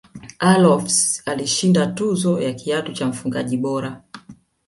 allofs 0.39 1.21
alishinda 1.25 1.87
tuzo 1.87 2.41
ya 2.41 2.53
kiatu 2.53 2.93
cha 2.93 3.07
mfungaji 3.07 3.57
bora 3.57 4.03